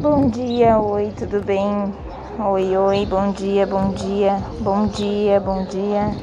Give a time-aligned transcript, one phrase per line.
[0.00, 1.94] Bom dia, oi, tudo bem?
[2.38, 6.18] Oi, oi, bom dia, bom dia, bom dia, bom dia.